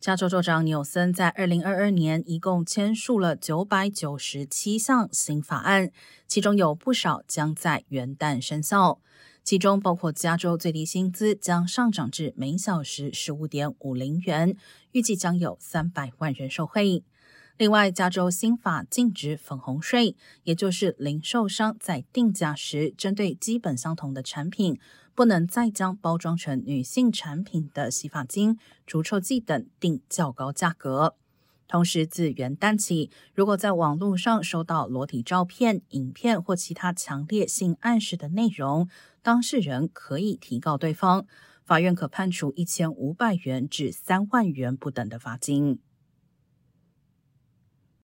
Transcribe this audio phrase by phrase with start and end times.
[0.00, 5.92] 加州州长纽森在二零二二年一共签署了九百九十七项新法案，
[6.26, 8.98] 其中有不少将在元旦生效。
[9.44, 14.56] 其中包括加州最低薪资将上涨至每小时十五点五零元，
[14.92, 17.04] 预计将有三百万人受惠。
[17.60, 24.80] 另外，加州新法禁止粉红税，也就是零售商在定价时，针对基本相同的产品，
[25.14, 31.16] 不能再将包装成女性产品的洗发精、除臭剂等定较高价格。
[31.68, 38.88] 同时，自元旦起，如果在网络上收到裸体照片、影片或其他强烈性暗示的内容，
[39.20, 41.26] 当事人可以提告对方，
[41.66, 45.78] 法院可判处一千五百元至三万元不等的罚金。